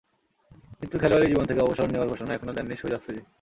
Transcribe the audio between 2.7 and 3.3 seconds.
Shahid Afridi.